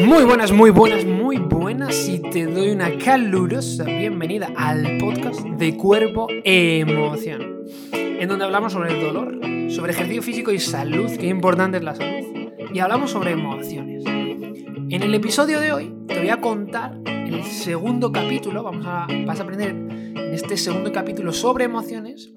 [0.00, 5.76] Muy buenas, muy buenas, muy buenas y te doy una calurosa bienvenida al podcast de
[5.76, 9.38] Cuerpo Emoción, en donde hablamos sobre el dolor,
[9.70, 14.04] sobre ejercicio físico y salud, que importante es la salud, y hablamos sobre emociones.
[14.06, 19.38] En el episodio de hoy te voy a contar el segundo capítulo, vamos a, vas
[19.38, 22.32] a aprender en este segundo capítulo sobre emociones,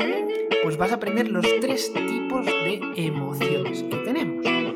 [0.63, 4.66] pues vas a aprender los tres tipos de emociones que tenemos.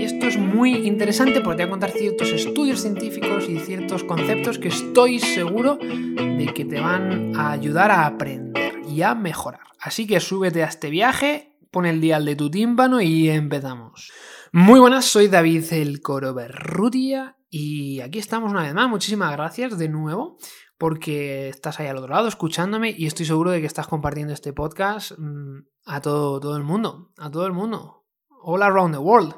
[0.00, 4.02] Y esto es muy interesante porque te voy a contar ciertos estudios científicos y ciertos
[4.02, 9.60] conceptos que estoy seguro de que te van a ayudar a aprender y a mejorar.
[9.78, 14.10] Así que súbete a este viaje, pon el dial de tu tímpano y empezamos.
[14.52, 18.88] Muy buenas, soy David el Coro Berrutia y aquí estamos una vez más.
[18.88, 20.38] Muchísimas gracias de nuevo
[20.78, 24.54] porque estás ahí al otro lado escuchándome y estoy seguro de que estás compartiendo este
[24.54, 28.06] podcast mmm, a todo, todo el mundo, a todo el mundo,
[28.42, 29.34] all around the world.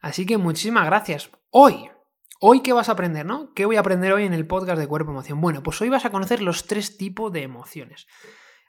[0.00, 1.30] Así que muchísimas gracias.
[1.50, 1.90] Hoy,
[2.40, 3.52] hoy qué vas a aprender, ¿no?
[3.54, 5.40] ¿Qué voy a aprender hoy en el podcast de Cuerpo Emoción?
[5.40, 8.06] Bueno, pues hoy vas a conocer los tres tipos de emociones.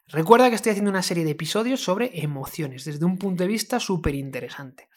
[0.08, 3.80] Recuerda que estoy haciendo una serie de episodios sobre emociones desde un punto de vista
[3.80, 4.90] súper interesante.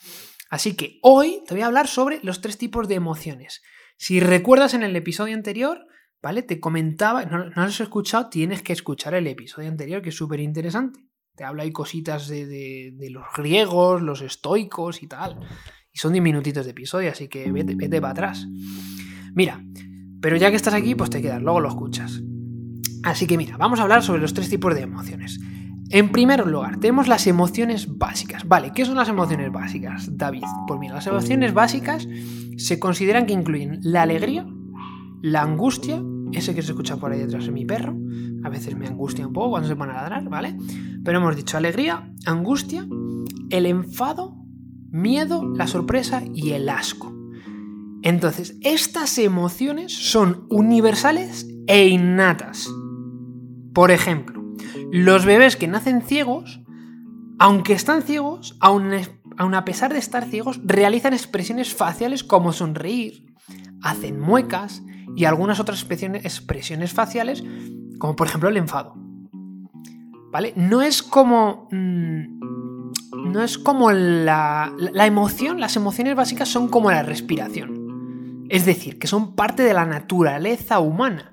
[0.48, 3.62] Así que hoy te voy a hablar sobre los tres tipos de emociones.
[3.98, 5.86] Si recuerdas en el episodio anterior,
[6.22, 6.42] ¿vale?
[6.42, 10.40] Te comentaba, no, lo has escuchado, tienes que escuchar el episodio anterior, que es súper
[10.40, 11.00] interesante.
[11.36, 15.40] Te habla ahí cositas de, de los griegos, los estoicos y tal.
[15.92, 18.46] Y son 10 minutitos de episodio, así que vete, vete para atrás.
[19.34, 19.62] Mira,
[20.20, 22.22] pero ya que estás aquí, pues te quedas, luego lo escuchas.
[23.02, 25.40] Así que mira, vamos a hablar sobre los tres tipos de emociones.
[25.90, 28.48] En primer lugar, tenemos las emociones básicas.
[28.48, 30.44] Vale, ¿qué son las emociones básicas, David?
[30.66, 32.08] Pues mira, las emociones básicas
[32.56, 34.46] se consideran que incluyen la alegría,
[35.20, 37.94] la angustia, ese que se escucha por ahí detrás de mi perro,
[38.42, 40.56] a veces me angustia un poco cuando se pone a ladrar, ¿vale?
[41.04, 42.86] Pero hemos dicho alegría, angustia,
[43.50, 44.41] el enfado,
[44.92, 47.12] miedo, la sorpresa y el asco.
[48.02, 52.68] Entonces, estas emociones son universales e innatas.
[53.72, 54.42] Por ejemplo,
[54.90, 56.60] los bebés que nacen ciegos,
[57.38, 58.92] aunque están ciegos, aun,
[59.54, 63.32] a pesar de estar ciegos, realizan expresiones faciales como sonreír,
[63.82, 64.82] hacen muecas
[65.16, 67.42] y algunas otras expresiones faciales,
[67.98, 68.94] como por ejemplo el enfado.
[70.30, 70.54] ¿Vale?
[70.56, 71.68] No es como...
[71.70, 72.41] Mmm,
[73.32, 78.46] no es como la, la emoción, las emociones básicas son como la respiración.
[78.48, 81.32] Es decir, que son parte de la naturaleza humana.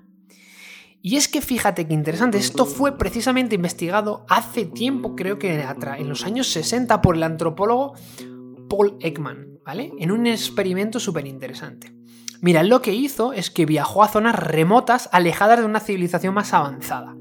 [1.01, 6.09] Y es que fíjate qué interesante, esto fue precisamente investigado hace tiempo, creo que en
[6.09, 7.93] los años 60, por el antropólogo
[8.69, 9.93] Paul Ekman, ¿vale?
[9.97, 11.93] En un experimento súper interesante.
[12.41, 16.53] Mira, lo que hizo es que viajó a zonas remotas, alejadas de una civilización más
[16.53, 17.16] avanzada.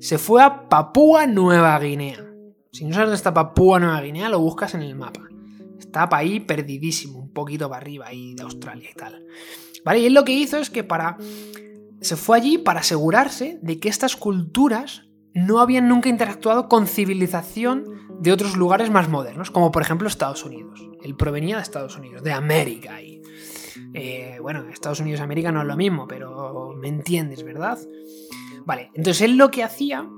[0.00, 2.27] Se fue a Papúa Nueva Guinea.
[2.72, 5.22] Si no sabes dónde está Papúa Nueva Guinea, lo buscas en el mapa.
[5.78, 9.24] Está para ahí perdidísimo, un poquito para arriba ahí de Australia y tal.
[9.84, 10.00] ¿Vale?
[10.00, 11.16] Y él lo que hizo es que para.
[12.00, 17.84] Se fue allí para asegurarse de que estas culturas no habían nunca interactuado con civilización
[18.20, 20.80] de otros lugares más modernos, como por ejemplo Estados Unidos.
[21.02, 23.00] Él provenía de Estados Unidos, de América.
[23.02, 23.22] Y,
[23.94, 27.78] eh, bueno, Estados Unidos América no es lo mismo, pero me entiendes, ¿verdad?
[28.64, 30.08] Vale, entonces él lo que hacía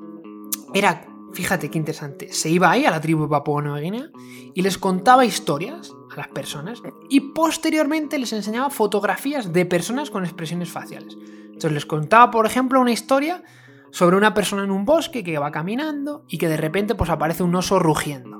[0.75, 2.33] era Fíjate qué interesante.
[2.33, 4.11] Se iba ahí a la tribu de Papua Nueva Guinea
[4.55, 10.25] y les contaba historias a las personas y posteriormente les enseñaba fotografías de personas con
[10.25, 11.17] expresiones faciales.
[11.47, 13.45] Entonces les contaba, por ejemplo, una historia
[13.93, 17.43] sobre una persona en un bosque que va caminando y que de repente pues aparece
[17.43, 18.39] un oso rugiendo.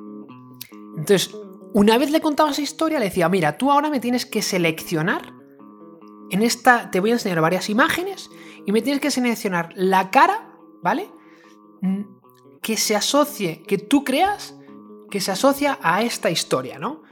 [0.97, 1.35] Entonces,
[1.73, 5.33] una vez le contaba esa historia, le decía, mira, tú ahora me tienes que seleccionar.
[6.31, 8.31] En esta te voy a enseñar varias imágenes
[8.67, 10.53] y me tienes que seleccionar la cara,
[10.83, 11.11] ¿vale?
[12.63, 14.55] Que se asocie, que tú creas
[15.11, 17.03] que se asocia a esta historia, ¿no?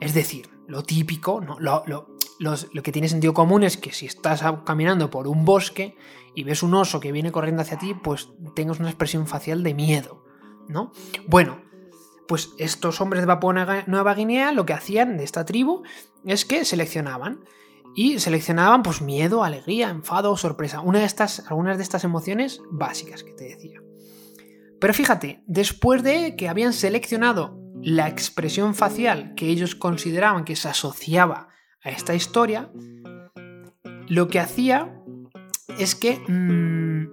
[0.00, 1.60] Es decir, lo típico, ¿no?
[1.60, 2.08] Lo, lo,
[2.38, 5.96] lo, que tiene sentido común es que si estás caminando por un bosque
[6.34, 9.74] y ves un oso que viene corriendo hacia ti, pues tengas una expresión facial de
[9.74, 10.24] miedo,
[10.68, 10.92] ¿no?
[11.28, 11.60] Bueno,
[12.26, 15.82] pues estos hombres de Papua Nueva Guinea lo que hacían de esta tribu
[16.24, 17.44] es que seleccionaban
[17.94, 23.22] y seleccionaban pues miedo, alegría, enfado, sorpresa, una de estas, algunas de estas emociones básicas
[23.22, 23.82] que te decía.
[24.82, 30.66] Pero fíjate, después de que habían seleccionado la expresión facial que ellos consideraban que se
[30.66, 31.46] asociaba
[31.84, 32.68] a esta historia,
[34.08, 34.92] lo que hacía
[35.78, 37.04] es que mmm,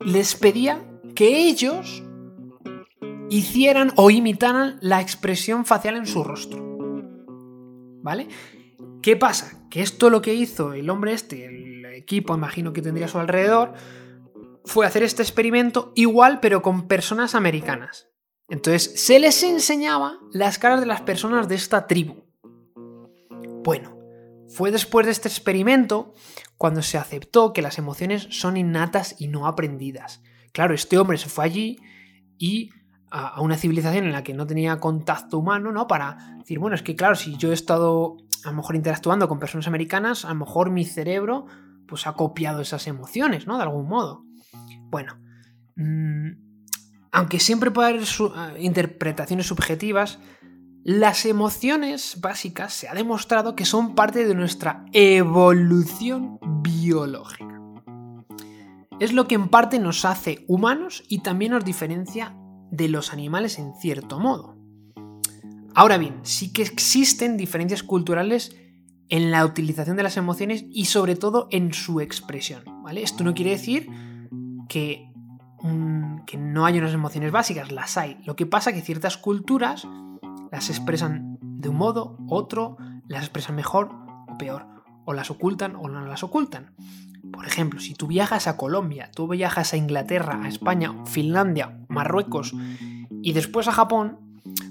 [0.00, 2.02] les pedía que ellos
[3.30, 6.62] hicieran o imitaran la expresión facial en su rostro.
[8.02, 8.28] ¿Vale?
[9.00, 9.66] ¿Qué pasa?
[9.70, 13.18] Que esto lo que hizo el hombre este, el equipo, imagino que tendría a su
[13.18, 13.72] alrededor,
[14.64, 18.08] fue hacer este experimento igual pero con personas americanas.
[18.48, 22.24] Entonces se les enseñaba las caras de las personas de esta tribu.
[23.62, 23.96] Bueno,
[24.50, 26.14] Fue después de este experimento
[26.56, 30.22] cuando se aceptó que las emociones son innatas y no aprendidas.
[30.52, 31.78] Claro, este hombre se fue allí
[32.38, 32.70] y
[33.10, 35.86] a, una civilización en la que no tenía contacto humano, ¿no?
[35.86, 39.38] Para decir, bueno, es que claro, si yo he estado a lo mejor interactuando con
[39.38, 41.44] personas americanas, a lo mejor mi cerebro
[41.86, 43.56] pues ha copiado esas emociones, ¿no?
[43.56, 44.24] De algún modo.
[44.90, 45.18] Bueno,
[45.76, 46.30] mmm,
[47.12, 50.18] aunque siempre puede haber eh, interpretaciones subjetivas,
[50.84, 57.60] las emociones básicas se ha demostrado que son parte de nuestra evolución biológica.
[59.00, 62.36] Es lo que en parte nos hace humanos y también nos diferencia
[62.70, 64.56] de los animales en cierto modo.
[65.74, 68.56] Ahora bien, sí que existen diferencias culturales
[69.08, 72.64] en la utilización de las emociones y sobre todo en su expresión.
[72.82, 73.02] ¿vale?
[73.02, 73.88] Esto no quiere decir
[74.68, 75.08] que
[76.26, 78.18] que no hay unas emociones básicas, las hay.
[78.24, 79.86] Lo que pasa es que ciertas culturas
[80.52, 82.76] las expresan de un modo, otro,
[83.08, 83.90] las expresan mejor
[84.28, 84.66] o peor,
[85.04, 86.74] o las ocultan o no las ocultan.
[87.32, 92.54] Por ejemplo, si tú viajas a Colombia, tú viajas a Inglaterra, a España, Finlandia, Marruecos
[93.22, 94.18] y después a Japón,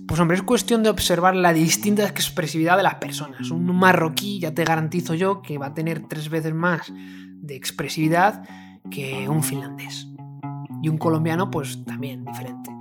[0.08, 3.52] pues hombre, es cuestión de observar la distinta expresividad de las personas.
[3.52, 8.44] Un marroquí ya te garantizo yo que va a tener tres veces más de expresividad
[8.90, 10.08] que un finlandés
[10.82, 12.72] y un colombiano pues también diferente.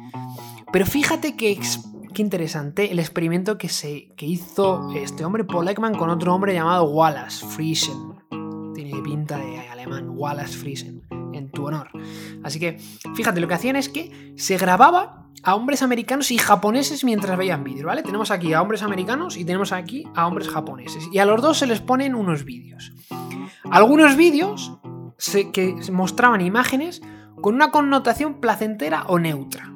[0.72, 1.58] Pero fíjate que,
[2.12, 6.54] qué interesante el experimento que, se, que hizo este hombre Paul Ekman con otro hombre
[6.54, 8.14] llamado Wallace Friesen.
[8.74, 11.88] Tiene pinta de alemán, Wallace Friesen, en tu honor.
[12.42, 12.78] Así que
[13.14, 17.62] fíjate, lo que hacían es que se grababa a hombres americanos y japoneses mientras veían
[17.62, 18.02] vídeos, ¿vale?
[18.02, 21.08] Tenemos aquí a hombres americanos y tenemos aquí a hombres japoneses.
[21.12, 22.92] Y a los dos se les ponen unos vídeos.
[23.70, 24.72] Algunos vídeos
[25.52, 27.02] que mostraban imágenes
[27.40, 29.72] con una connotación placentera o neutra.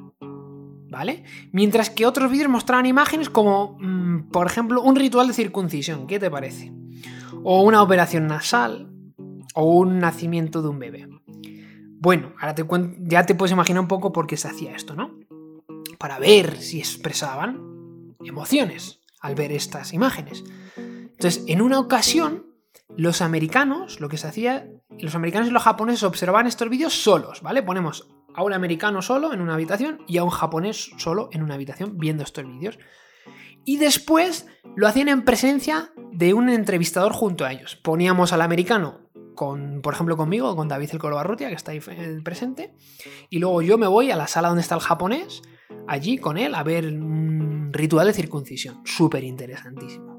[0.91, 1.23] ¿Vale?
[1.53, 6.19] Mientras que otros vídeos mostraban imágenes como, mm, por ejemplo, un ritual de circuncisión, ¿qué
[6.19, 6.73] te parece?
[7.45, 8.91] O una operación nasal,
[9.55, 11.09] o un nacimiento de un bebé.
[12.01, 12.55] Bueno, ahora
[13.01, 15.19] ya te puedes imaginar un poco por qué se hacía esto, ¿no?
[15.99, 20.43] Para ver si expresaban emociones al ver estas imágenes.
[20.77, 22.47] Entonces, en una ocasión,
[22.97, 27.43] los americanos, lo que se hacía los americanos y los japoneses observaban estos vídeos solos,
[27.43, 27.63] ¿vale?
[27.63, 31.55] Ponemos a un americano solo en una habitación y a un japonés solo en una
[31.55, 32.79] habitación viendo estos vídeos.
[33.65, 34.47] Y después
[34.77, 37.77] lo hacían en presencia de un entrevistador junto a ellos.
[37.77, 41.81] Poníamos al americano con, por ejemplo, conmigo, con David el Colobarrutia, que está ahí
[42.23, 42.75] presente,
[43.31, 45.43] y luego yo me voy a la sala donde está el japonés,
[45.89, 48.83] allí con él, a ver un ritual de circuncisión.
[48.85, 50.10] Súper interesantísimo.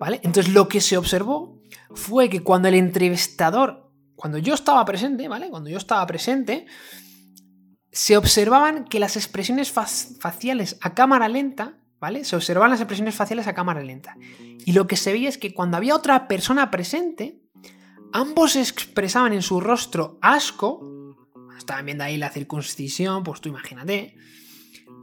[0.00, 0.18] ¿Vale?
[0.24, 1.62] Entonces lo que se observó
[1.94, 5.48] fue que cuando el entrevistador cuando yo estaba presente, ¿vale?
[5.48, 6.66] Cuando yo estaba presente,
[7.90, 12.26] se observaban que las expresiones faciales a cámara lenta, ¿vale?
[12.26, 14.18] Se observaban las expresiones faciales a cámara lenta.
[14.66, 17.40] Y lo que se veía es que cuando había otra persona presente,
[18.12, 21.16] ambos expresaban en su rostro asco.
[21.56, 24.16] Estaban viendo ahí la circuncisión, pues tú imagínate.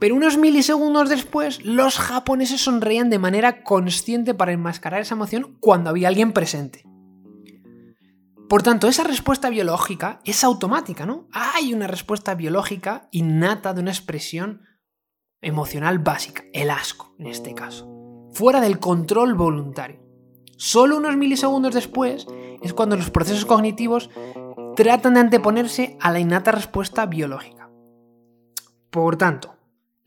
[0.00, 5.90] Pero unos milisegundos después, los japoneses sonreían de manera consciente para enmascarar esa emoción cuando
[5.90, 6.84] había alguien presente.
[8.48, 11.28] Por tanto, esa respuesta biológica es automática, ¿no?
[11.32, 14.62] Hay una respuesta biológica innata de una expresión
[15.42, 17.88] emocional básica, el asco en este caso,
[18.32, 20.00] fuera del control voluntario.
[20.56, 22.26] Solo unos milisegundos después
[22.62, 24.10] es cuando los procesos cognitivos
[24.76, 27.70] tratan de anteponerse a la innata respuesta biológica.
[28.90, 29.57] Por tanto,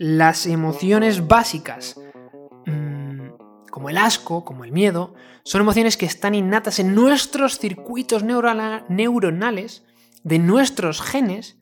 [0.01, 2.01] las emociones básicas
[3.69, 9.85] como el asco, como el miedo, son emociones que están innatas en nuestros circuitos neuronales,
[10.23, 11.59] de nuestros genes,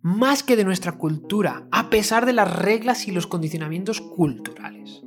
[0.00, 5.02] más que de nuestra cultura, a pesar de las reglas y los condicionamientos culturales.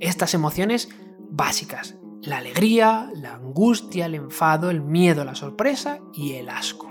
[0.00, 0.88] Estas emociones
[1.28, 6.90] básicas, la alegría, la angustia, el enfado, el miedo, la sorpresa y el asco.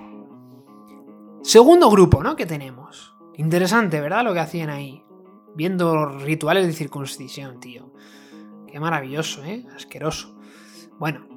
[1.41, 2.35] Segundo grupo, ¿no?
[2.35, 3.14] Que tenemos.
[3.37, 4.23] Interesante, ¿verdad?
[4.23, 5.03] Lo que hacían ahí.
[5.55, 7.93] Viendo rituales de circuncisión, tío.
[8.67, 9.65] Qué maravilloso, ¿eh?
[9.75, 10.37] Asqueroso.
[10.99, 11.27] Bueno,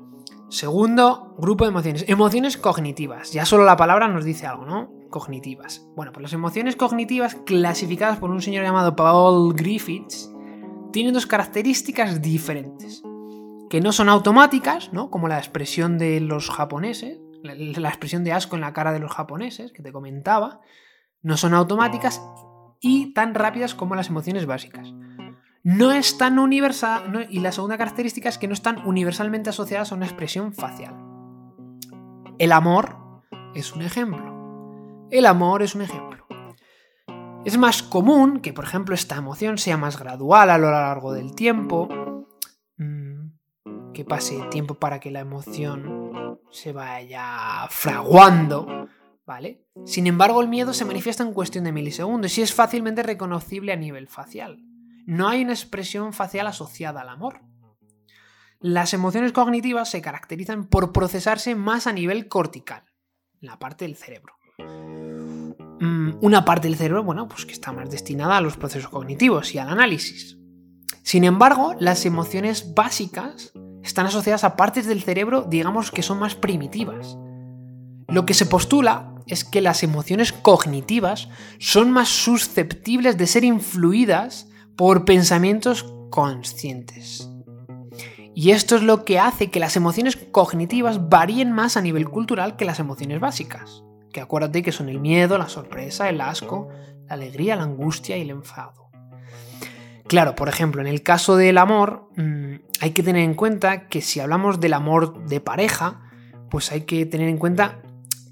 [0.48, 2.04] segundo grupo de emociones.
[2.08, 3.32] Emociones cognitivas.
[3.32, 4.92] Ya solo la palabra nos dice algo, ¿no?
[5.10, 5.86] Cognitivas.
[5.94, 10.32] Bueno, pues las emociones cognitivas clasificadas por un señor llamado Paul Griffiths
[10.92, 13.02] tienen dos características diferentes.
[13.70, 15.10] Que no son automáticas, ¿no?
[15.10, 19.12] Como la expresión de los japoneses, la expresión de asco en la cara de los
[19.12, 20.60] japoneses, que te comentaba,
[21.22, 22.22] no son automáticas
[22.80, 24.94] y tan rápidas como las emociones básicas
[25.68, 29.96] no es tan universal, y la segunda característica es que no están universalmente asociadas a
[29.96, 30.94] una expresión facial.
[32.38, 32.96] El amor
[33.54, 35.06] es un ejemplo.
[35.10, 36.26] El amor es un ejemplo.
[37.44, 41.34] Es más común que, por ejemplo, esta emoción sea más gradual a lo largo del
[41.34, 42.26] tiempo,
[42.78, 48.88] mm, que pase tiempo para que la emoción se vaya fraguando,
[49.28, 49.62] ¿vale?
[49.84, 53.76] Sin embargo, el miedo se manifiesta en cuestión de milisegundos y es fácilmente reconocible a
[53.76, 54.64] nivel facial.
[55.04, 57.42] No hay una expresión facial asociada al amor.
[58.58, 62.84] Las emociones cognitivas se caracterizan por procesarse más a nivel cortical,
[63.40, 64.32] la parte del cerebro.
[65.80, 69.54] Mm, una parte del cerebro, bueno, pues que está más destinada a los procesos cognitivos
[69.54, 70.38] y al análisis.
[71.02, 76.34] Sin embargo, las emociones básicas están asociadas a partes del cerebro, digamos, que son más
[76.34, 77.18] primitivas.
[78.08, 84.48] Lo que se postula es que las emociones cognitivas son más susceptibles de ser influidas
[84.76, 87.28] por pensamientos conscientes.
[88.34, 92.56] Y esto es lo que hace que las emociones cognitivas varíen más a nivel cultural
[92.56, 93.82] que las emociones básicas.
[94.12, 96.68] Que acuérdate que son el miedo, la sorpresa, el asco,
[97.08, 98.90] la alegría, la angustia y el enfado.
[100.06, 104.00] Claro, por ejemplo, en el caso del amor, mm, hay que tener en cuenta que
[104.00, 106.00] si hablamos del amor de pareja,
[106.48, 107.82] pues hay que tener en cuenta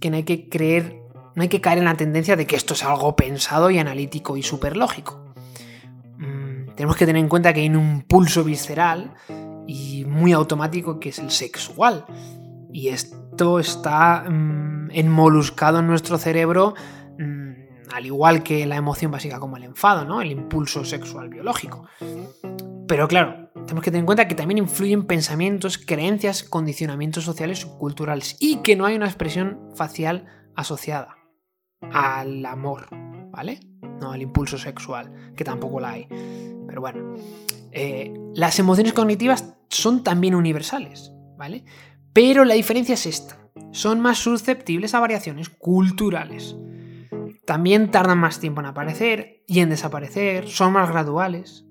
[0.06, 1.02] que no hay que creer,
[1.34, 4.36] no hay que caer en la tendencia de que esto es algo pensado y analítico
[4.36, 5.24] y súper lógico.
[6.18, 9.14] Mm, tenemos que tener en cuenta que hay un pulso visceral
[9.66, 12.04] y muy automático que es el sexual.
[12.72, 16.74] Y esto está mm, enmoluscado en nuestro cerebro,
[17.18, 20.20] mm, al igual que la emoción básica como el enfado, ¿no?
[20.20, 21.88] El impulso sexual biológico.
[22.88, 27.78] Pero claro, tenemos que tener en cuenta que también influyen pensamientos, creencias, condicionamientos sociales y
[27.78, 28.36] culturales.
[28.38, 31.16] Y que no hay una expresión facial asociada
[31.92, 32.88] al amor,
[33.30, 33.60] ¿vale?
[34.00, 36.06] No al impulso sexual, que tampoco la hay.
[36.66, 37.14] Pero bueno,
[37.72, 41.64] eh, las emociones cognitivas son también universales, ¿vale?
[42.12, 43.38] Pero la diferencia es esta.
[43.72, 46.56] Son más susceptibles a variaciones culturales.
[47.44, 51.65] También tardan más tiempo en aparecer y en desaparecer, son más graduales.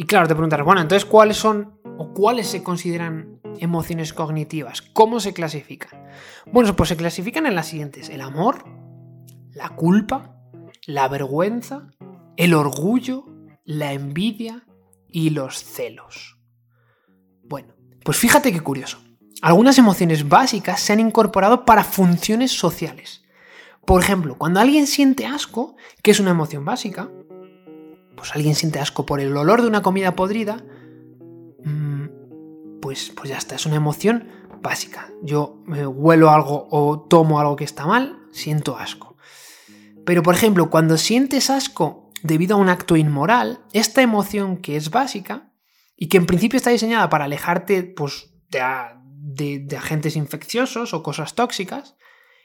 [0.00, 4.80] Y claro, te preguntarás, bueno, entonces, ¿cuáles son o cuáles se consideran emociones cognitivas?
[4.80, 6.06] ¿Cómo se clasifican?
[6.50, 8.64] Bueno, pues se clasifican en las siguientes: el amor,
[9.52, 10.40] la culpa,
[10.86, 11.90] la vergüenza,
[12.38, 13.26] el orgullo,
[13.66, 14.64] la envidia,
[15.06, 16.38] y los celos.
[17.42, 19.02] Bueno, pues fíjate qué curioso.
[19.42, 23.22] Algunas emociones básicas se han incorporado para funciones sociales.
[23.84, 27.10] Por ejemplo, cuando alguien siente asco, que es una emoción básica,
[28.20, 30.62] pues alguien siente asco por el olor de una comida podrida,
[31.64, 34.28] mm, pues, pues ya está, es una emoción
[34.60, 35.08] básica.
[35.22, 39.16] Yo me huelo algo o tomo algo que está mal, siento asco.
[40.04, 44.90] Pero por ejemplo, cuando sientes asco debido a un acto inmoral, esta emoción que es
[44.90, 45.54] básica
[45.96, 51.96] y que en principio está diseñada para alejarte pues, de, agentes infecciosos o cosas tóxicas,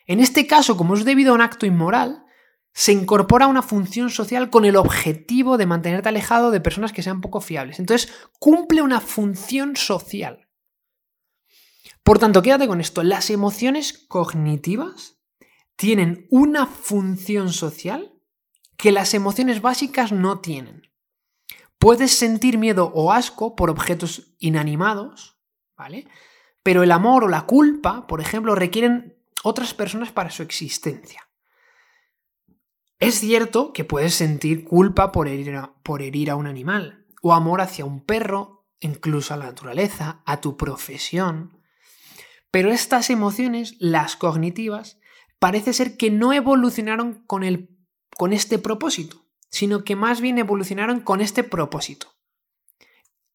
[0.07, 2.24] en este caso, como es debido a un acto inmoral,
[2.77, 7.21] se incorpora una función social con el objetivo de mantenerte alejado de personas que sean
[7.21, 7.79] poco fiables.
[7.79, 10.49] Entonces, cumple una función social.
[12.03, 13.01] Por tanto, quédate con esto.
[13.01, 15.17] Las emociones cognitivas
[15.77, 18.13] tienen una función social
[18.75, 20.91] que las emociones básicas no tienen.
[21.79, 25.39] Puedes sentir miedo o asco por objetos inanimados,
[25.77, 26.09] ¿vale?
[26.61, 31.24] Pero el amor o la culpa, por ejemplo, requieren otras personas para su existencia.
[32.99, 38.03] Es cierto que puedes sentir culpa por herir, a, un animal, o amor hacia un
[38.03, 41.59] perro, incluso a la naturaleza, a tu profesión.
[42.51, 44.99] Pero estas emociones, las cognitivas,
[45.39, 51.43] parece ser que no evolucionaron con este propósito, sino que más bien evolucionaron con este
[51.43, 52.15] propósito.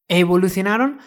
[0.07, 0.99] Evolucionaron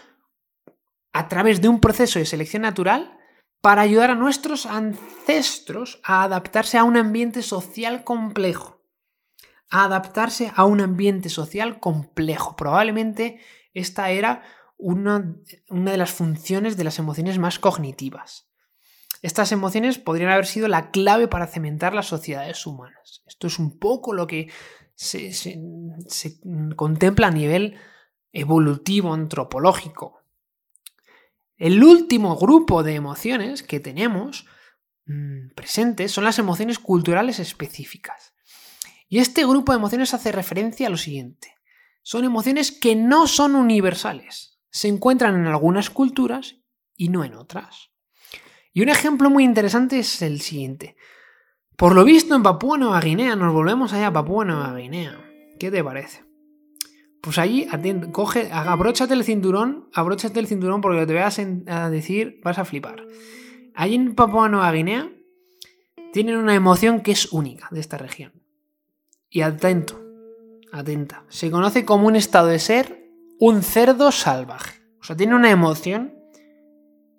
[1.12, 3.18] a través de un proceso de selección natural
[3.64, 8.82] para ayudar a nuestros ancestros a adaptarse a un ambiente social complejo.
[9.70, 12.56] A adaptarse a un ambiente social complejo.
[12.56, 13.40] Probablemente
[13.72, 14.42] esta era
[14.76, 15.34] una,
[15.70, 18.50] una de las funciones de las emociones más cognitivas.
[19.22, 23.22] Estas emociones podrían haber sido la clave para cementar las sociedades humanas.
[23.26, 24.50] Esto es un poco lo que
[24.94, 25.32] se,
[26.76, 27.78] contempla a nivel
[28.30, 30.23] evolutivo, antropológico.
[31.56, 34.46] El último grupo de emociones que tenemos
[35.06, 38.34] mm, presentes son las emociones culturales específicas.
[39.08, 41.54] Y este grupo de emociones hace referencia a lo siguiente.
[42.02, 44.58] Son emociones que no son universales.
[44.70, 46.56] Se encuentran en algunas culturas
[46.96, 47.90] y no en otras.
[48.72, 50.96] Y un ejemplo muy interesante es el siguiente.
[51.76, 55.18] Por lo visto en Papúa Nueva Guinea, nos volvemos allá a Papúa Nueva Guinea.
[55.58, 56.24] ¿Qué te parece?
[57.24, 57.66] Pues allí,
[58.12, 63.02] coge, abróchate el cinturón, abróchate el cinturón porque te voy a, decir, vas a flipar.
[63.74, 65.10] Allí en Papúa Nueva Guinea
[66.12, 68.32] tienen una emoción que es única de esta región.
[69.30, 70.04] Y atento,
[70.70, 71.24] atenta.
[71.30, 73.08] Se conoce como un estado de ser
[73.40, 74.82] un cerdo salvaje.
[75.00, 76.14] O sea, tiene una emoción.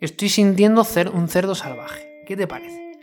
[0.01, 2.23] Estoy sintiendo un cerdo salvaje.
[2.27, 2.99] ¿Qué te parece?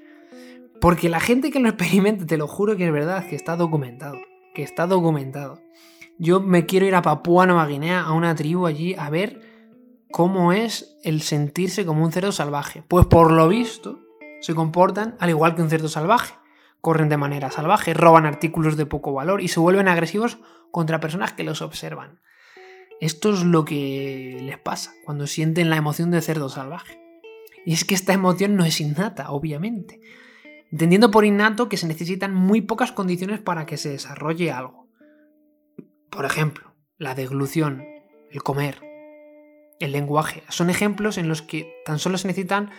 [0.81, 4.21] Porque la gente que lo experimenta, te lo juro que es verdad, que está documentado.
[4.55, 5.59] Que está documentado.
[6.19, 9.41] Yo me quiero ir a Papúa Nueva Guinea, a una tribu allí, a ver
[10.11, 12.85] cómo es el sentirse como un cerdo salvaje.
[12.87, 14.01] Pues por lo visto,
[14.41, 16.35] se comportan al igual que un cerdo salvaje.
[16.81, 20.39] Corren de manera salvaje, roban artículos de poco valor y se vuelven agresivos
[20.71, 22.21] contra personas que los observan.
[23.01, 27.01] Esto es lo que les pasa cuando sienten la emoción de cerdo salvaje.
[27.65, 30.01] Y es que esta emoción no es innata, obviamente.
[30.71, 34.82] Entendiendo por innato que se necesitan muy pocas condiciones para que se desarrolle algo.
[36.13, 37.87] Por ejemplo, la deglución,
[38.31, 38.83] el comer,
[39.81, 40.43] el lenguaje.
[40.51, 42.71] Son ejemplos en los que tan solo se necesitan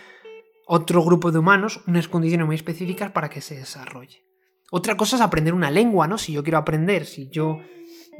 [0.66, 4.24] otro grupo de humanos, unas condiciones muy específicas para que se desarrolle.
[4.70, 6.16] Otra cosa es aprender una lengua, ¿no?
[6.16, 7.58] Si yo quiero aprender, si yo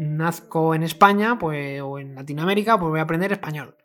[0.00, 3.76] nazco en España pues, o en Latinoamérica, pues voy a aprender español.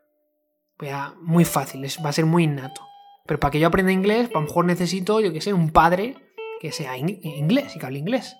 [0.79, 2.81] Voy a, muy fácil, va a ser muy innato.
[3.27, 5.69] Pero para que yo aprenda inglés, pues a lo mejor necesito, yo que sé, un
[5.69, 6.15] padre
[6.59, 8.35] que sea inglés y que hable inglés.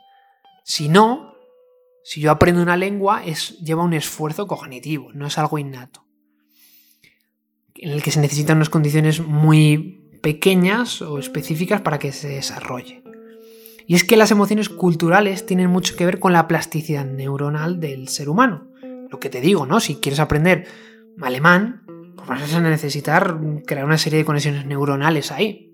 [0.64, 1.39] Si no,
[2.04, 6.10] si yo aprendo una lengua, es, lleva un esfuerzo cognitivo, no es algo innato
[7.82, 13.04] en el que se necesitan unas condiciones muy pequeñas o específicas para que se desarrolle.
[13.88, 18.08] Y es que las emociones culturales tienen mucho que ver con la plasticidad neuronal del
[18.10, 18.68] ser humano.
[19.10, 19.80] Lo que te digo, ¿no?
[19.80, 20.68] Si quieres aprender
[21.22, 21.84] alemán,
[22.16, 25.74] pues vas a necesitar crear una serie de conexiones neuronales ahí.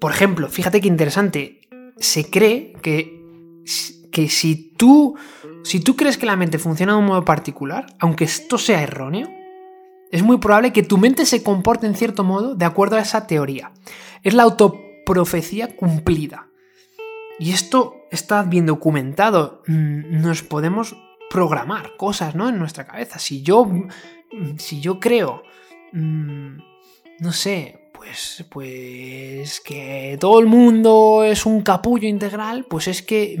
[0.00, 1.60] Por ejemplo, fíjate qué interesante.
[1.98, 3.22] Se cree que,
[4.18, 5.16] que si tú
[5.62, 9.28] si tú crees que la mente funciona de un modo particular, aunque esto sea erróneo,
[10.10, 13.28] es muy probable que tu mente se comporte en cierto modo de acuerdo a esa
[13.28, 13.70] teoría.
[14.24, 16.48] Es la autoprofecía cumplida.
[17.38, 19.62] Y esto está bien documentado.
[19.68, 20.96] Mm, nos podemos
[21.30, 22.48] programar cosas, ¿no?
[22.48, 23.20] En nuestra cabeza.
[23.20, 25.44] Si yo, mm, si yo creo,
[25.92, 26.58] mm,
[27.20, 33.36] no sé, pues, pues que todo el mundo es un capullo integral, pues es que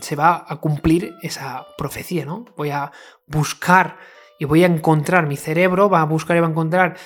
[0.00, 2.44] se va a cumplir esa profecía, ¿no?
[2.56, 2.90] Voy a
[3.26, 3.98] buscar
[4.38, 6.96] y voy a encontrar, mi cerebro va a buscar y va a encontrar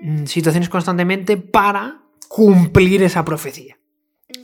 [0.00, 3.78] mm, situaciones constantemente para cumplir esa profecía.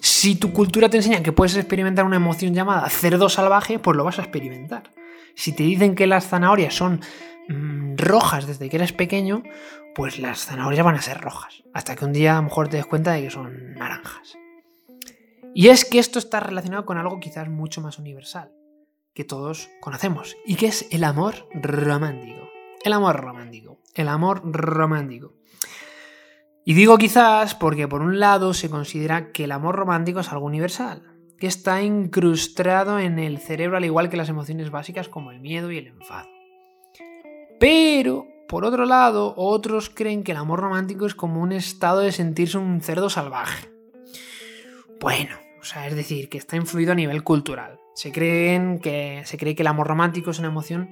[0.01, 4.05] Si tu cultura te enseña que puedes experimentar una emoción llamada cerdo salvaje, pues lo
[4.05, 4.91] vas a experimentar.
[5.35, 7.01] Si te dicen que las zanahorias son
[7.49, 9.43] mm, rojas desde que eres pequeño,
[9.95, 11.63] pues las zanahorias van a ser rojas.
[11.75, 14.37] Hasta que un día a lo mejor te des cuenta de que son naranjas.
[15.55, 18.53] Y es que esto está relacionado con algo quizás mucho más universal
[19.15, 22.49] que todos conocemos y que es el amor romántico.
[22.85, 23.79] El amor romántico.
[23.95, 25.35] El amor romántico.
[26.65, 30.47] Y digo quizás porque por un lado se considera que el amor romántico es algo
[30.47, 31.03] universal,
[31.39, 35.73] que está incrustado en el cerebro al igual que las emociones básicas como el miedo
[35.73, 36.29] y el enfado.
[37.59, 42.13] Pero, por otro lado, otros creen que el amor romántico es como un estado de
[42.13, 43.69] sentirse un cerdo salvaje.
[45.01, 47.81] Bueno, o sea, es decir, que está influido a nivel cultural.
[47.95, 50.91] Se, que, se cree que el amor romántico es una emoción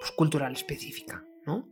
[0.00, 1.68] pues, cultural específica, ¿no?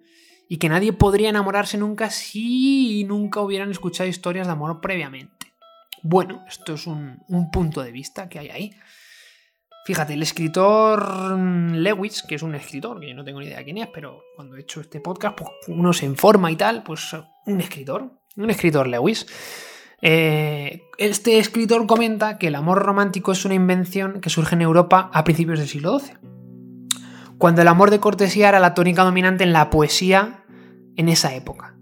[0.49, 5.55] Y que nadie podría enamorarse nunca si nunca hubieran escuchado historias de amor previamente.
[6.03, 8.71] Bueno, esto es un, punto de vista que hay ahí.
[9.87, 13.79] Fíjate, el escritor Lewis, que es un escritor, que yo no tengo ni idea quién
[13.79, 17.17] es, pero cuando he hecho este podcast, pues uno se informa y tal, pues
[17.47, 19.27] un escritor, un escritor Lewis,
[20.03, 25.11] eh, este escritor comenta que el amor romántico es una invención que surge en Europa
[25.13, 26.15] a principios del siglo XII,
[27.39, 30.45] cuando el amor de cortesía era la tónica dominante en la poesía
[30.97, 31.77] en esa época,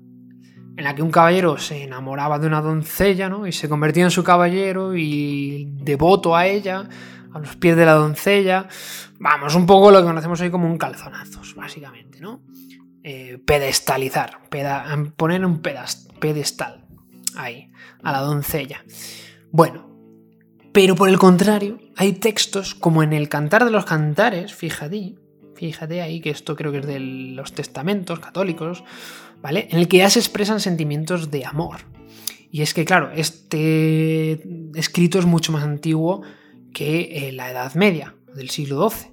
[0.76, 3.46] en la que un caballero se enamoraba de una doncella ¿no?
[3.46, 6.88] y se convertía en su caballero y devoto a ella,
[7.32, 8.68] a los pies de la doncella.
[9.18, 12.42] Vamos, un poco lo que conocemos hoy como un calzonazos, básicamente, ¿no?
[13.02, 14.40] Eh, pedestalizar,
[15.16, 16.83] poner un pedestal
[17.36, 17.70] ahí
[18.02, 18.84] a la doncella.
[19.50, 19.90] Bueno,
[20.72, 25.14] pero por el contrario, hay textos como en el Cantar de los Cantares, fíjate,
[25.54, 28.82] fíjate ahí que esto creo que es de los testamentos católicos,
[29.40, 29.68] ¿vale?
[29.70, 31.82] En el que ya se expresan sentimientos de amor.
[32.50, 34.40] Y es que, claro, este
[34.78, 36.22] escrito es mucho más antiguo
[36.72, 39.12] que eh, la Edad Media, del siglo XII.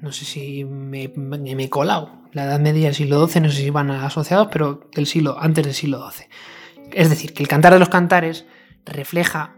[0.00, 2.22] No sé si me, he colado.
[2.32, 5.36] La Edad Media y el siglo XII no sé si van asociados, pero del siglo,
[5.38, 6.26] antes del siglo XII.
[6.92, 8.46] Es decir, que el Cantar de los Cantares
[8.84, 9.56] refleja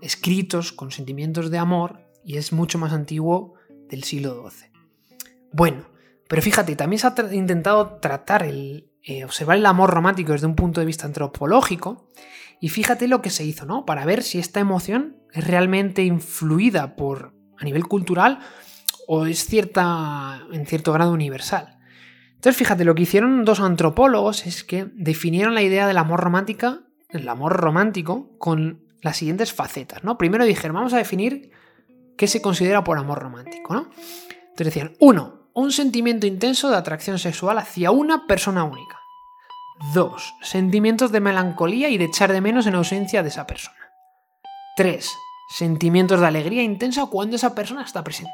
[0.00, 3.54] escritos con sentimientos de amor y es mucho más antiguo
[3.88, 4.70] del siglo XII.
[5.52, 5.88] Bueno,
[6.28, 10.56] pero fíjate, también se ha intentado tratar el, eh, observar el amor romántico desde un
[10.56, 12.08] punto de vista antropológico
[12.60, 13.84] y fíjate lo que se hizo, ¿no?
[13.84, 18.40] Para ver si esta emoción es realmente influida por a nivel cultural
[19.06, 21.75] o es cierta en cierto grado universal.
[22.36, 26.82] Entonces, fíjate, lo que hicieron dos antropólogos es que definieron la idea del amor romántica,
[27.08, 30.18] el amor romántico, con las siguientes facetas, ¿no?
[30.18, 31.50] Primero dijeron, vamos a definir
[32.16, 33.90] qué se considera por amor romántico, ¿no?
[34.40, 38.98] Entonces decían, uno, un sentimiento intenso de atracción sexual hacia una persona única.
[39.92, 43.76] Dos, sentimientos de melancolía y de echar de menos en ausencia de esa persona.
[44.76, 45.10] Tres,
[45.48, 48.32] sentimientos de alegría intensa cuando esa persona está presente.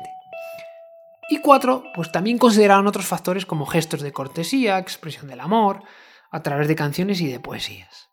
[1.29, 5.83] Y cuatro, pues también consideraron otros factores como gestos de cortesía, expresión del amor,
[6.31, 8.11] a través de canciones y de poesías.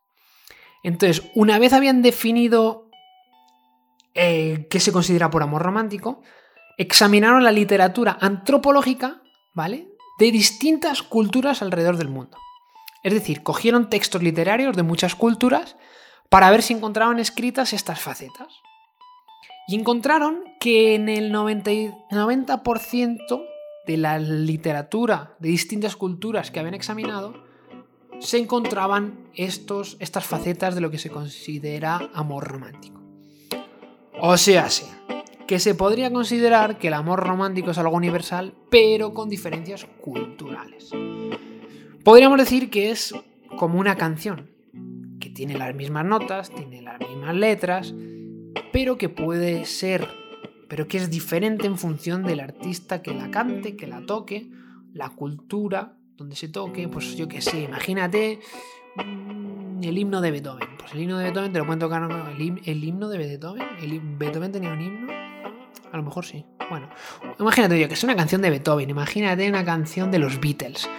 [0.83, 2.89] Entonces, una vez habían definido
[4.13, 6.21] eh, qué se considera por amor romántico,
[6.77, 9.21] examinaron la literatura antropológica,
[9.53, 9.87] ¿vale?
[10.17, 12.37] De distintas culturas alrededor del mundo.
[13.03, 15.77] Es decir, cogieron textos literarios de muchas culturas
[16.29, 18.61] para ver si encontraban escritas estas facetas.
[19.69, 23.45] Y encontraron que en el 90%,
[23.85, 27.35] de la literatura de distintas culturas que habían examinado,
[28.19, 32.99] se encontraban estos, estas facetas de lo que se considera amor romántico.
[34.19, 34.87] O sea, sí,
[35.45, 40.89] que se podría considerar que el amor romántico es algo universal, pero con diferencias culturales.
[42.03, 43.13] Podríamos decir que es
[43.55, 44.49] como una canción,
[45.19, 47.93] que tiene las mismas notas, tiene las mismas letras,
[48.71, 50.07] pero que puede ser,
[50.67, 54.49] pero que es diferente en función del artista que la cante, que la toque,
[54.93, 58.39] la cultura donde se toque, pues yo qué sé, imagínate
[58.95, 60.67] mm, el himno de Beethoven.
[60.77, 63.63] Pues el himno de Beethoven te lo pueden tocar el, himno de Beethoven.
[63.81, 65.13] ¿El Beethoven tenía un himno?
[65.91, 66.45] A lo mejor sí.
[66.69, 66.89] Bueno,
[67.39, 70.89] imagínate yo que es una canción de Beethoven, imagínate una canción de los Beatles.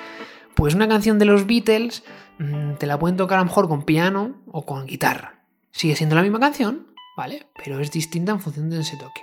[0.55, 2.03] Pues una canción de los Beatles
[2.39, 5.41] mm, te la pueden tocar a lo mejor con piano o con guitarra.
[5.71, 7.47] Sigue siendo la misma canción, ¿vale?
[7.63, 9.23] Pero es distinta en función de donde se toque.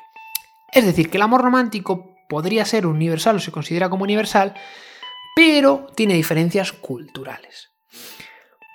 [0.71, 4.53] Es decir, que el amor romántico podría ser universal o se considera como universal,
[5.35, 7.71] pero tiene diferencias culturales.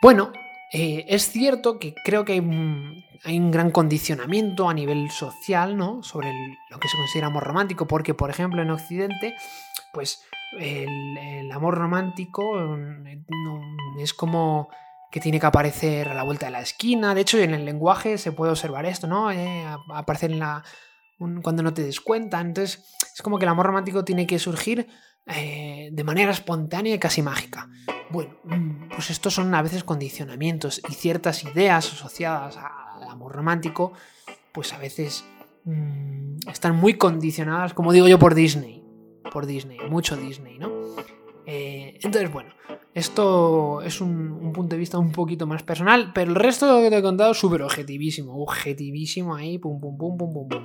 [0.01, 0.33] Bueno,
[0.73, 3.05] eh, es cierto que creo que hay un,
[3.51, 6.03] gran condicionamiento a nivel social, ¿no?
[6.03, 6.33] Sobre
[6.71, 9.35] lo que se considera amor romántico, porque, por ejemplo, en Occidente,
[9.93, 10.25] pues
[10.59, 14.71] el, amor romántico mm, es como
[15.13, 17.15] que tiene que aparecer a la vuelta de la esquina.
[17.15, 19.31] De hecho, en el lenguaje se puede observar esto, ¿no?
[19.31, 20.65] Eh, aparecer en la,
[21.43, 22.41] cuando no te des cuenta.
[22.41, 22.83] Entonces,
[23.15, 24.89] es como que el amor romántico tiene que surgir
[25.27, 27.69] eh, de manera espontánea y casi mágica.
[28.09, 33.93] Bueno, mm, pues estos son a veces condicionamientos y ciertas ideas asociadas al amor romántico,
[34.51, 35.27] pues a veces
[35.65, 38.83] mm, están muy condicionadas, como digo yo, por Disney.
[39.31, 40.71] Por Disney, mucho Disney, ¿no?
[41.45, 42.55] Eh, entonces, bueno,
[42.95, 46.73] esto es un, un, punto de vista un poquito más personal, pero el resto de
[46.73, 50.49] lo que te he contado es súper objetivísimo, objetivísimo ahí, pum, pum, pum, pum, pum,
[50.49, 50.63] pum.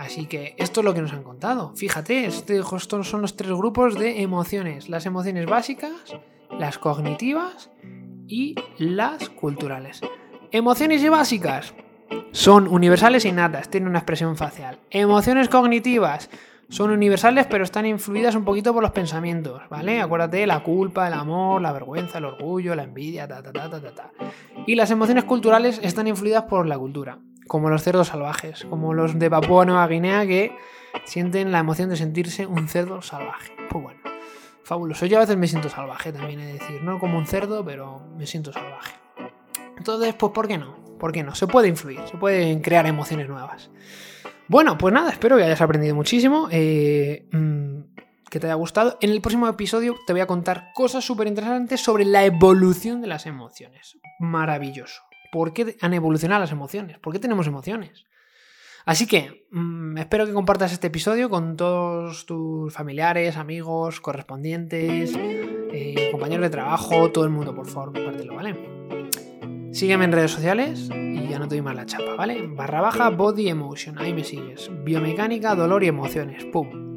[0.00, 1.74] Así que esto es lo que nos han contado.
[1.76, 4.88] Fíjate, estos son los tres grupos de emociones.
[4.88, 5.92] Las emociones básicas,
[6.58, 7.70] las cognitivas
[8.26, 10.00] y las culturales.
[10.52, 11.74] Emociones básicas
[12.32, 14.78] son universales e innatas, tienen una expresión facial.
[14.88, 16.30] Emociones cognitivas
[16.70, 20.00] son universales pero están influidas un poquito por los pensamientos, ¿vale?
[20.00, 23.80] Acuérdate, la culpa, el amor, la vergüenza, el orgullo, la envidia, ta, ta, ta, ta,
[23.82, 24.10] ta, ta.
[24.66, 27.18] Y las emociones culturales están influidas por la cultura
[27.50, 30.56] como los cerdos salvajes, como los de Papúa Nueva Guinea que
[31.04, 33.52] sienten la emoción de sentirse un cerdo salvaje.
[33.68, 34.00] Pues bueno,
[34.62, 35.04] fabuloso.
[35.06, 38.24] Yo a veces me siento salvaje también, es decir, no como un cerdo, pero me
[38.24, 38.94] siento salvaje.
[39.76, 40.76] Entonces, pues ¿por qué no?
[41.00, 41.34] ¿Por qué no?
[41.34, 43.68] Se puede influir, se pueden crear emociones nuevas.
[44.50, 47.82] Bueno, pues nada, espero que hayas aprendido muchísimo, eh, mm,
[48.28, 48.98] que te haya gustado.
[49.00, 53.06] En el próximo episodio te voy a contar cosas súper interesantes sobre la evolución de
[53.06, 53.96] las emociones.
[54.18, 55.02] Maravilloso.
[55.30, 56.98] ¿Por qué han evolucionado las emociones?
[56.98, 58.06] ¿Por qué tenemos emociones?
[58.84, 66.08] Así que mm, espero que compartas este episodio con todos tus familiares, amigos, correspondientes, eh,
[66.10, 68.99] compañeros de trabajo, todo el mundo, por favor, compártelo, ¿vale?
[69.72, 72.44] Sígueme en redes sociales y ya no te doy más la chapa, ¿vale?
[72.48, 74.68] Barra baja body emotion, ahí me sigues.
[74.84, 76.96] Biomecánica, dolor y emociones, pum.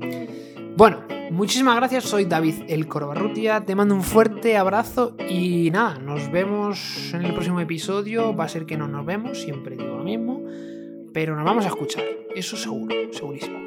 [0.75, 6.31] Bueno, muchísimas gracias, soy David El Corbarrutia, te mando un fuerte abrazo y nada, nos
[6.31, 10.03] vemos en el próximo episodio, va a ser que no nos vemos, siempre digo lo
[10.03, 10.43] mismo,
[11.13, 12.03] pero nos vamos a escuchar,
[12.35, 13.59] eso seguro, segurísimo.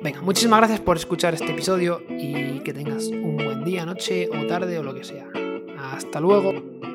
[0.00, 4.46] Venga, muchísimas gracias por escuchar este episodio y que tengas un buen día, noche o
[4.46, 5.28] tarde o lo que sea.
[5.76, 6.91] Hasta luego.